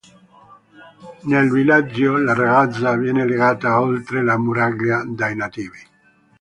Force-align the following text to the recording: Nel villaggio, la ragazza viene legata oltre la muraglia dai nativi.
Nel 1.29 1.51
villaggio, 1.51 2.17
la 2.17 2.33
ragazza 2.33 2.97
viene 2.97 3.23
legata 3.23 3.79
oltre 3.79 4.23
la 4.23 4.35
muraglia 4.35 5.03
dai 5.05 5.35
nativi. 5.35 5.77